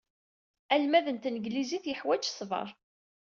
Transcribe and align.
Almad 0.73 1.07
n 1.11 1.17
tanglizit 1.17 1.85
yeḥwaj 1.89 2.23
ṣṣber. 2.33 2.67